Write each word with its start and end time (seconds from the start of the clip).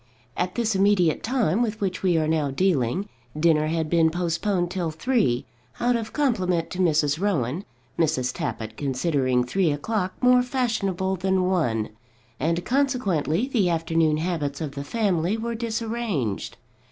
At 0.35 0.55
this 0.55 0.73
immediate 0.75 1.21
time 1.21 1.61
with 1.61 1.79
which 1.79 2.01
we 2.01 2.17
are 2.17 2.27
now 2.27 2.49
dealing, 2.49 3.07
dinner 3.39 3.67
had 3.67 3.87
been 3.87 4.09
postponed 4.09 4.71
till 4.71 4.89
three, 4.89 5.45
out 5.79 5.95
of 5.95 6.11
compliment 6.11 6.71
to 6.71 6.79
Mrs. 6.79 7.19
Rowan, 7.19 7.65
Mrs. 7.99 8.33
Tappitt 8.33 8.77
considering 8.77 9.43
three 9.43 9.69
o'clock 9.69 10.13
more 10.19 10.41
fashionable 10.41 11.17
than 11.17 11.43
one; 11.45 11.89
and 12.39 12.65
consequently 12.65 13.47
the 13.47 13.69
afternoon 13.69 14.17
habits 14.17 14.59
of 14.59 14.71
the 14.71 14.83
family 14.83 15.37
were 15.37 15.53
disarranged. 15.53 16.57